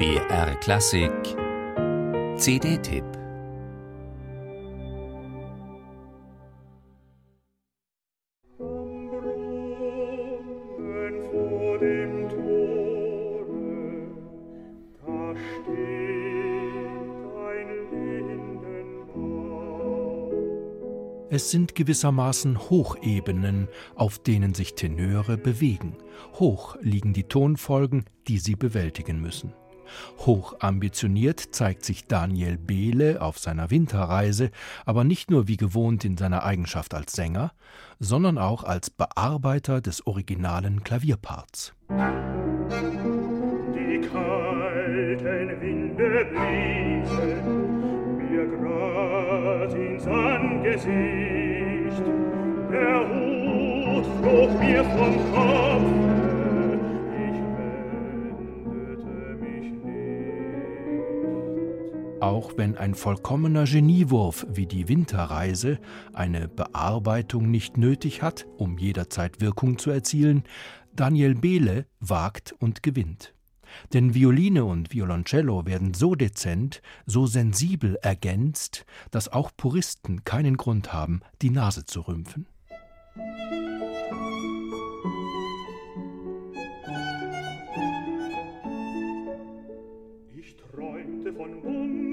BR 0.00 0.54
Klassik 0.60 1.12
CD-Tipp 2.38 3.04
Es 21.28 21.50
sind 21.50 21.74
gewissermaßen 21.74 22.70
Hochebenen, 22.70 23.68
auf 23.96 24.18
denen 24.18 24.54
sich 24.54 24.74
Tenöre 24.74 25.36
bewegen. 25.36 25.98
Hoch 26.38 26.76
liegen 26.80 27.12
die 27.12 27.24
Tonfolgen, 27.24 28.06
die 28.28 28.38
sie 28.38 28.56
bewältigen 28.56 29.20
müssen. 29.20 29.52
Hoch 30.18 30.56
ambitioniert 30.60 31.40
zeigt 31.52 31.84
sich 31.84 32.06
Daniel 32.06 32.58
Behle 32.58 33.22
auf 33.22 33.38
seiner 33.38 33.70
Winterreise, 33.70 34.50
aber 34.84 35.04
nicht 35.04 35.30
nur 35.30 35.48
wie 35.48 35.56
gewohnt 35.56 36.04
in 36.04 36.16
seiner 36.16 36.44
Eigenschaft 36.44 36.94
als 36.94 37.12
Sänger, 37.12 37.52
sondern 37.98 38.38
auch 38.38 38.62
als 38.64 38.90
Bearbeiter 38.90 39.80
des 39.80 40.06
originalen 40.06 40.84
Klavierparts. 40.84 41.72
Die 41.90 41.96
kalten 44.08 45.60
Winde 45.60 46.26
bliesen 46.30 48.16
mir 48.16 48.46
grad 48.46 49.74
ins 49.74 50.06
Angesicht, 50.06 52.02
der 52.70 53.08
Hut 53.08 54.06
flog 54.20 54.50
mir 54.60 54.84
vom 54.84 55.16
Kopf, 55.32 56.19
Auch 62.30 62.52
wenn 62.56 62.76
ein 62.76 62.94
vollkommener 62.94 63.64
Geniewurf 63.64 64.46
wie 64.48 64.66
die 64.66 64.86
Winterreise 64.86 65.80
eine 66.12 66.46
Bearbeitung 66.46 67.50
nicht 67.50 67.76
nötig 67.76 68.22
hat, 68.22 68.46
um 68.56 68.78
jederzeit 68.78 69.40
Wirkung 69.40 69.78
zu 69.78 69.90
erzielen, 69.90 70.44
Daniel 70.94 71.34
Behle 71.34 71.86
wagt 71.98 72.52
und 72.60 72.84
gewinnt. 72.84 73.34
Denn 73.94 74.14
Violine 74.14 74.64
und 74.64 74.92
Violoncello 74.92 75.66
werden 75.66 75.92
so 75.92 76.14
dezent, 76.14 76.82
so 77.04 77.26
sensibel 77.26 77.96
ergänzt, 78.00 78.86
dass 79.10 79.26
auch 79.26 79.50
Puristen 79.56 80.22
keinen 80.22 80.56
Grund 80.56 80.92
haben, 80.92 81.22
die 81.42 81.50
Nase 81.50 81.84
zu 81.84 82.02
rümpfen. 82.02 82.46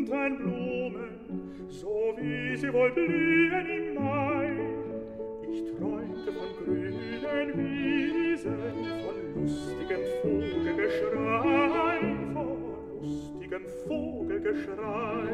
Bunten 0.07 0.37
Blumen, 0.37 1.69
so 1.69 2.13
wie 2.17 2.55
sie 2.55 2.71
wohl 2.71 2.91
blühen 2.91 3.65
im 3.65 3.95
Mai. 3.95 4.51
Ich 5.49 5.63
träumte 5.77 6.31
von 6.33 6.49
grünen 6.63 7.57
Wiesen, 7.57 8.57
von 9.03 9.17
lustigem 9.35 10.03
Vogelgeschrei, 10.21 11.99
von 12.33 12.57
lustigem 13.01 13.65
Vogelgeschrei. 13.87 15.27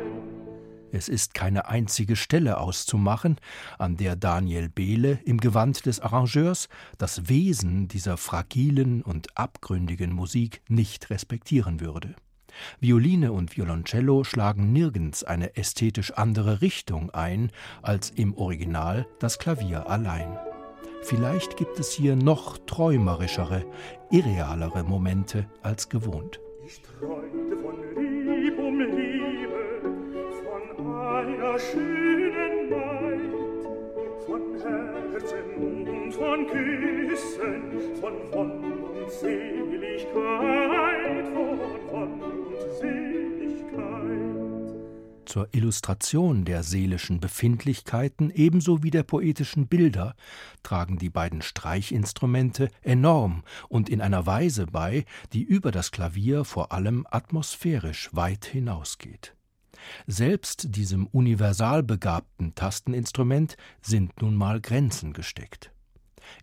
Es 0.91 1.09
ist 1.09 1.33
keine 1.33 1.67
einzige 1.69 2.15
Stelle 2.15 2.59
auszumachen, 2.59 3.37
an 3.79 3.97
der 3.97 4.15
Daniel 4.15 4.69
Behle 4.69 5.19
im 5.25 5.39
Gewand 5.39 5.87
des 5.87 5.99
Arrangeurs 5.99 6.69
das 6.99 7.29
Wesen 7.29 7.87
dieser 7.87 8.17
fragilen 8.17 9.01
und 9.01 9.35
abgründigen 9.35 10.13
Musik 10.13 10.61
nicht 10.69 11.09
respektieren 11.09 11.79
würde. 11.79 12.15
Violine 12.79 13.31
und 13.31 13.55
Violoncello 13.55 14.23
schlagen 14.23 14.73
nirgends 14.73 15.23
eine 15.23 15.55
ästhetisch 15.55 16.11
andere 16.11 16.61
Richtung 16.61 17.09
ein 17.11 17.51
als 17.81 18.09
im 18.09 18.35
Original 18.37 19.07
das 19.19 19.39
Klavier 19.39 19.89
allein. 19.89 20.37
Vielleicht 21.03 21.57
gibt 21.57 21.79
es 21.79 21.91
hier 21.91 22.15
noch 22.15 22.57
träumerischere, 22.59 23.65
irrealere 24.09 24.83
Momente 24.83 25.47
als 25.61 25.89
gewohnt. 25.89 26.39
Ich 26.65 26.81
träumte 26.81 27.57
von 27.57 27.75
Lieb 27.95 28.57
um 28.57 28.79
Liebe, 28.79 29.81
von 30.45 30.87
einer 30.87 31.59
schönen 31.59 32.69
Maid, 32.69 33.33
von 34.25 34.41
Herzen 34.61 35.87
und 35.89 36.13
von 36.13 36.47
Küssen, 36.47 37.61
von 37.99 38.13
Wonne 38.31 38.75
und 38.85 39.11
Seligkeit, 39.11 40.13
von 41.33 41.59
Wonne 41.91 42.42
zur 45.33 45.47
Illustration 45.51 46.45
der 46.45 46.61
seelischen 46.61 47.19
Befindlichkeiten 47.19 48.29
ebenso 48.29 48.83
wie 48.83 48.91
der 48.91 49.01
poetischen 49.01 49.65
Bilder 49.65 50.13
tragen 50.61 50.99
die 50.99 51.09
beiden 51.09 51.41
Streichinstrumente 51.41 52.69
enorm 52.83 53.41
und 53.67 53.89
in 53.89 53.99
einer 53.99 54.27
Weise 54.27 54.67
bei, 54.67 55.05
die 55.33 55.41
über 55.41 55.71
das 55.71 55.89
Klavier 55.89 56.45
vor 56.45 56.71
allem 56.71 57.07
atmosphärisch 57.09 58.11
weit 58.11 58.45
hinausgeht. 58.45 59.35
Selbst 60.05 60.75
diesem 60.75 61.07
universal 61.07 61.81
begabten 61.81 62.53
Tasteninstrument 62.53 63.57
sind 63.81 64.21
nun 64.21 64.35
mal 64.35 64.61
Grenzen 64.61 65.13
gesteckt. 65.13 65.71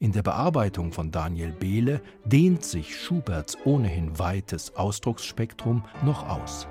In 0.01 0.11
der 0.11 0.25
Bearbeitung 0.25 0.91
von 0.91 1.13
Daniel 1.13 1.53
Behle 1.53 2.03
dehnt 2.25 2.65
sich 2.65 3.01
Schuberts 3.01 3.57
ohnehin 3.65 4.19
weites 4.19 4.75
Ausdrucksspektrum 4.75 5.85
noch 6.03 6.29
aus. 6.29 6.67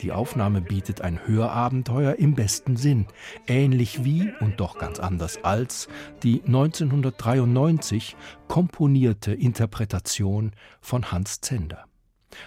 Die 0.00 0.12
Aufnahme 0.12 0.60
bietet 0.60 1.00
ein 1.02 1.26
Hörabenteuer 1.26 2.14
im 2.16 2.34
besten 2.34 2.76
Sinn, 2.76 3.06
ähnlich 3.46 4.04
wie 4.04 4.32
und 4.40 4.58
doch 4.58 4.78
ganz 4.78 4.98
anders 4.98 5.44
als 5.44 5.88
die 6.22 6.42
1993 6.44 8.16
komponierte 8.48 9.32
Interpretation 9.32 10.52
von 10.80 11.12
Hans 11.12 11.40
Zender. 11.40 11.84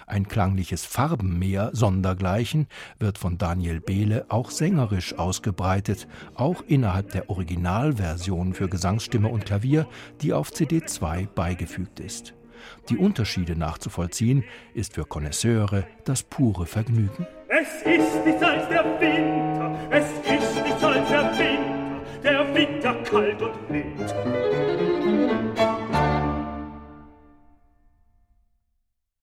Ein 0.06 0.28
klangliches 0.28 0.84
Farbenmeer 0.84 1.70
sondergleichen 1.72 2.66
wird 2.98 3.18
von 3.18 3.38
Daniel 3.38 3.80
Behle 3.80 4.26
auch 4.28 4.50
sängerisch 4.50 5.16
ausgebreitet, 5.18 6.08
auch 6.34 6.62
innerhalb 6.66 7.12
der 7.12 7.30
Originalversion 7.30 8.54
für 8.54 8.68
Gesangsstimme 8.68 9.28
und 9.28 9.46
Klavier, 9.46 9.86
die 10.20 10.32
auf 10.32 10.52
CD 10.52 10.84
2 10.84 11.28
beigefügt 11.34 12.00
ist. 12.00 12.35
Die 12.88 12.96
Unterschiede 12.96 13.56
nachzuvollziehen, 13.56 14.44
ist 14.74 14.94
für 14.94 15.04
Konnoisseure 15.04 15.86
das 16.04 16.22
pure 16.22 16.66
Vergnügen. 16.66 17.26
Es 17.48 17.82
ist 17.82 18.24
nichts 18.24 18.42
als 18.42 18.68
der 18.68 18.84
Winter, 19.00 19.78
es 19.90 20.04
ist 20.04 20.62
nichts 20.64 20.84
als 20.84 21.08
der 21.08 21.38
Winter, 21.38 22.00
der 22.22 22.54
Winter 22.54 22.94
kalt 23.04 23.42
und 23.42 23.54
wild. 23.68 24.85